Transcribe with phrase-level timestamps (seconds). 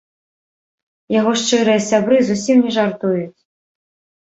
[1.19, 3.39] Яго шчырыя сябры зусім не жартуюць.